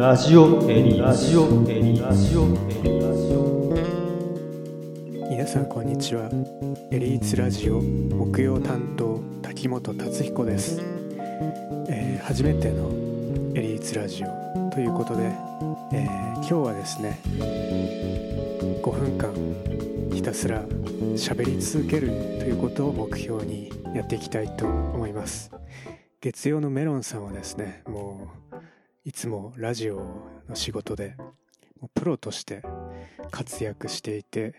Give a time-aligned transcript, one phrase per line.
[0.00, 2.46] ラジオエリラジオエリラジオエ
[2.82, 3.76] リラジオ。
[5.28, 6.30] 皆さんこんにちは。
[6.90, 7.82] エリーツラジオ。
[7.82, 10.80] 木曜担当滝本達彦です、
[11.90, 12.88] えー初めての
[13.54, 15.24] エリーツラジオということで、
[15.92, 17.20] えー今日はですね
[18.82, 19.34] 5分間
[20.14, 20.62] ひたすら
[21.14, 25.50] 喋り続けるということを目標にやっていきたいと思います。
[26.22, 28.49] 月曜のメロンさんはですねもう
[29.02, 29.96] いつもラジオ
[30.46, 31.16] の仕事で
[31.94, 32.62] プロとして
[33.30, 34.54] 活躍していて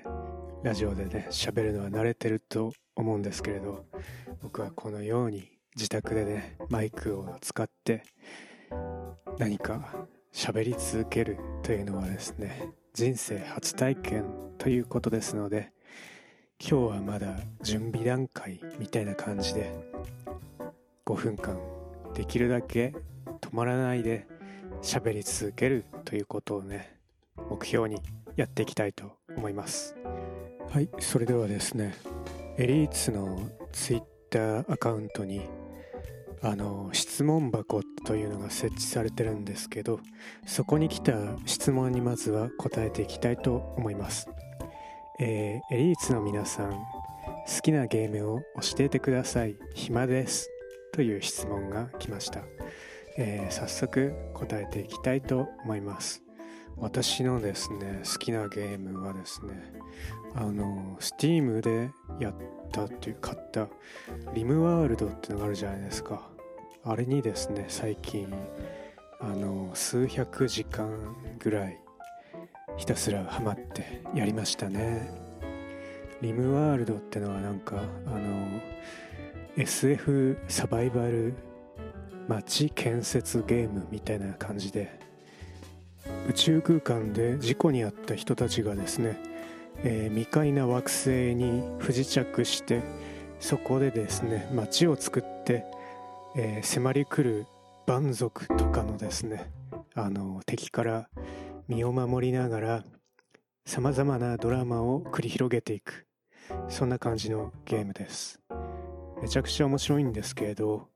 [0.64, 3.86] ラジオでね喋るのは慣れてると思うんですけれど
[4.42, 8.04] 僕はこのように自宅でねマイクを使って
[9.38, 14.26] 何か喋り続けるというのはですね人生初体験
[14.58, 15.72] ということですので
[16.60, 19.72] 今日はまだ準備段階みたいな感じで
[21.06, 21.60] 5分間
[22.16, 22.96] できるだけ
[23.40, 24.31] 止まらないで
[24.82, 26.98] 喋り続けるということをね
[27.50, 28.02] 目標に
[28.36, 29.96] やっていきたいと思います。
[30.70, 31.96] はいそれではですね
[32.58, 33.40] エリーツの
[33.72, 35.42] ツイッターアカウントに
[36.42, 40.00] あの質問箱というのが設置されてるんですけど
[40.46, 41.14] そこに来た
[41.46, 44.28] 質問にまずは答えていきたいと思います、
[45.20, 46.72] えーエリーツの皆さん
[47.46, 48.46] 好きなゲームを教
[48.80, 49.56] えてください。
[49.74, 50.50] 暇です。
[50.94, 52.44] という質問が来ました、
[53.24, 56.24] えー早速答えていきたいと思います。
[56.78, 59.74] 私のですね好きなゲームはですね
[60.34, 62.34] あの Steam でやっ
[62.72, 63.68] たっていう買った
[64.34, 66.28] リムワールドってのがあるじゃないですか。
[66.84, 68.34] あれにですね最近
[69.20, 71.80] あの数百時間ぐらい
[72.78, 75.12] ひたすらハマってやりましたね。
[76.22, 78.48] リムワールドってのはなんかあの
[79.58, 81.36] SF サバイバル
[82.28, 85.00] 街建設ゲームみたいな感じで
[86.30, 89.20] 宇宙空間で事故に遭った人たちがですね、
[89.84, 92.82] えー未開な惑星に不時着して
[93.40, 95.66] そこでですね街を作って、
[96.36, 97.46] えー迫り来る
[97.88, 99.52] 蛮族とかのですね
[99.96, 101.10] あの敵から
[101.68, 102.84] 身を守りながら
[103.66, 106.08] さまざまなドラマを繰り広げていく。
[106.70, 108.40] そんな感じのゲームです。
[109.22, 110.90] めちゃくちゃ面白いんですけれど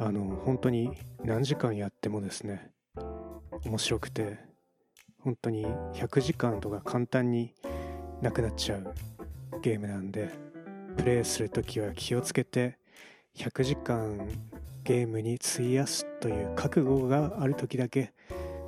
[0.00, 0.92] あの本当に
[1.24, 2.70] 何時間やってもですね
[3.64, 4.38] 面白くて
[5.20, 7.52] 本当に100時間とか簡単に
[8.22, 8.94] なくなっちゃう
[9.60, 10.30] ゲームなんで
[10.96, 12.78] プレイするときは気をつけて
[13.36, 14.28] 100時間
[14.84, 18.12] ゲームに費やすという覚悟がある時だけ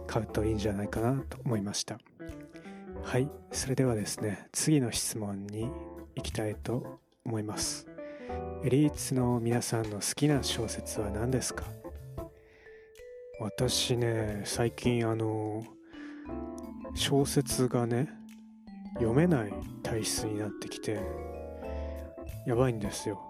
[0.08, 1.98] 買うといいんじゃないかなと思いました。
[3.02, 5.70] はいそれではですね次の質問に
[6.16, 7.89] 行きたいと思います。
[8.62, 11.64] リーツの皆さんの好きな小説は何ですか？
[13.40, 15.64] 私ね最近あの
[16.94, 18.08] 小説がね
[18.94, 19.52] 読めない
[19.82, 21.00] 体質になってきて
[22.46, 23.20] やばいんですよ。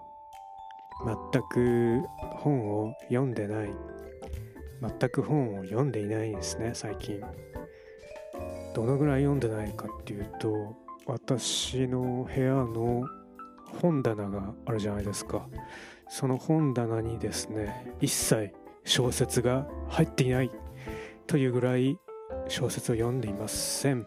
[1.05, 2.01] 全く
[2.37, 3.69] 本を読んでない。
[4.81, 7.21] 全く本を読んでいないんですね最近。
[8.73, 10.75] どのぐらい読んでないかっていうと
[11.05, 13.05] 私の部屋の
[13.81, 15.47] 本棚があるじゃないですか。
[16.09, 20.51] その本棚にですね一切小説が入っていない
[21.27, 21.97] というぐらい
[22.47, 24.05] 小説を読んでいません。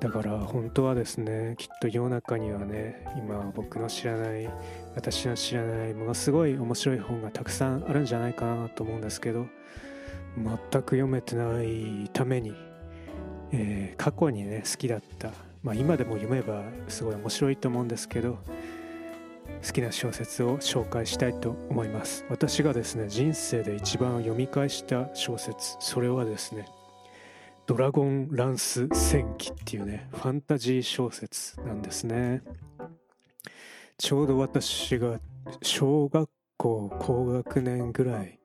[0.00, 4.48] だから本当はですねきっと世の中にはね今僕の知らない
[4.94, 9.46] 私の知らないものすごい面白い本がたくさんあるんじゃないかなと思うんですけど
[10.36, 12.52] 全く読めてないために、
[13.52, 15.32] えー過去にね好きだった
[15.66, 18.38] まあ今でも読めばすごい面白いと思うんですけど
[19.66, 22.24] 好きな小説を紹介したいと思います。
[22.28, 26.66] 私がですね人生で一番読み返した小説それはですね
[27.66, 32.42] ドラゴンランス戦記っていうねファンタジー小説なんですね。
[33.98, 35.18] ちょうど私が
[35.62, 38.38] 小学校高学年ぐらい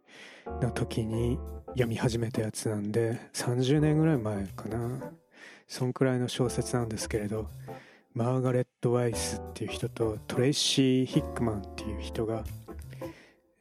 [0.60, 1.38] の時に
[1.74, 5.12] 読み始めたやつなんで30年ぐらい前かな。
[5.68, 7.48] そんくらいの小説なんですけれど
[8.14, 12.44] マーガレット・ワイスっていう人とトレイシー・ヒックマンっていう人が、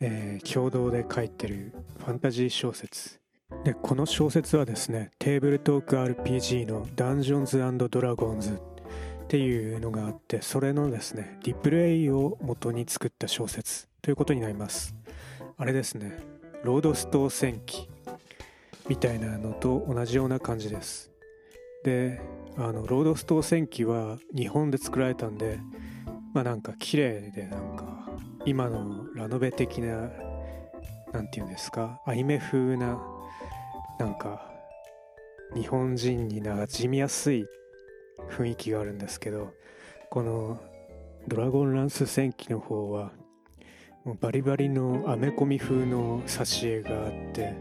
[0.00, 3.20] えー共同で書いてるファンタジー小説。
[3.64, 7.58] でこの小説はですねテーブルトーク RPG のダンジョンズ
[7.90, 14.94] ドラゴンズっていうのがあってそれのですねリプレイを元に作った小説ということになります。
[15.56, 16.18] あれですね
[16.64, 17.88] ロードストー戦記
[18.88, 21.09] みたいなのと同じような感じです。
[21.84, 22.20] で
[22.56, 25.58] あのロードストー戦記は日本で作られたんで
[26.34, 28.08] まあなんか綺麗でなんか
[28.44, 30.10] 今のラノベ的な
[31.12, 33.00] なんていうんですかアニメ風な
[33.98, 34.50] なんか
[35.54, 37.44] 日本人に馴染みやすい
[38.30, 39.52] 雰囲気があるんですけど
[40.10, 40.60] この
[41.28, 43.12] 「ドラゴンランス戦記」の方は
[44.04, 47.54] もうバリバリのアメコミ風の挿絵があって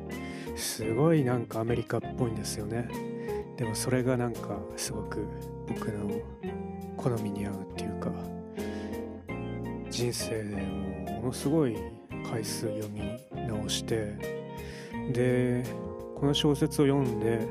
[0.56, 3.19] すごいなんかアメリカっぽいんですよね。
[3.60, 5.28] でもそれがなんかすごく
[5.68, 6.10] 僕の
[6.96, 8.10] 好みに合うっていうか
[9.90, 11.76] 人生でもものすごい
[12.32, 13.02] 回数読み
[13.50, 14.16] 直して
[15.12, 15.66] で
[16.16, 17.50] この小説を読んで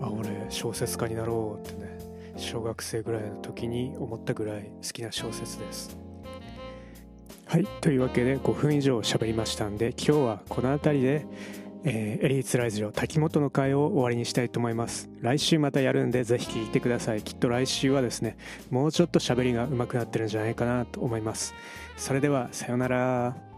[0.00, 1.98] あ俺小説家になろうってね
[2.38, 5.98] 小学生ぐらいの時に思ったぐらい好きな小説です。
[7.44, 11.26] はいというわけで5分以上喋りましたんで今日はこの辺りで、
[11.84, 15.08] えー、エリーツラジオ滝本の会を終わりにしたいと思います。
[15.20, 17.22] 来週またやるんでぜひ聞いてください。
[17.22, 18.36] きっと来週はですね
[18.70, 21.54] もうちょっと喋りが上手くなってるんじゃないかなと思います。
[21.96, 23.55] それではさようなら。